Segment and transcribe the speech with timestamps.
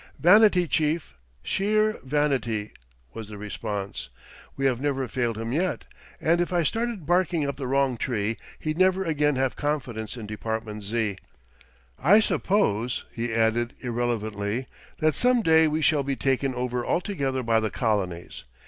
[0.17, 1.13] "Vanity, chief,
[1.43, 2.71] sheer vanity,"
[3.13, 4.09] was the response.
[4.57, 5.83] "We have never failed him yet,
[6.19, 10.25] and if I started barking up the wrong tree, he'd never again have confidence in
[10.25, 11.17] Department Z.
[11.99, 14.65] I suppose," he added irrelevantly,
[14.97, 18.45] "that some day we shall be taken over altogether by the colonies.